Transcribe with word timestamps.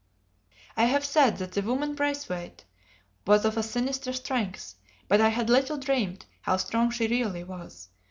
I 0.75 0.85
have 0.85 1.05
said 1.05 1.37
that 1.37 1.51
the 1.51 1.61
woman 1.61 1.93
Braithwaite 1.93 2.65
was 3.27 3.45
of 3.45 3.55
a 3.55 3.61
sinister 3.61 4.13
strength; 4.13 4.73
but 5.07 5.21
I 5.21 5.29
had 5.29 5.47
little 5.47 5.77
dreamt 5.77 6.25
how 6.41 6.57
strong 6.57 6.89
she 6.89 7.05
really 7.05 7.43
was. 7.43 7.89